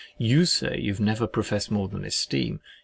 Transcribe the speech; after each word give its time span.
You 0.17 0.45
say 0.45 0.79
you 0.79 0.91
have 0.93 0.99
never 0.99 1.27
professed 1.27 1.69
more 1.69 1.87
than 1.87 2.05
esteem. 2.05 2.59